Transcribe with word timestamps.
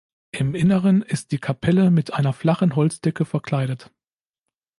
Im 0.31 0.55
Inneren 0.55 1.03
ist 1.03 1.31
die 1.31 1.37
Kapelle 1.37 1.91
mit 1.91 2.11
einer 2.11 2.33
flachen 2.33 2.75
Holzdecke 2.75 3.23
verkleidet. 3.23 3.91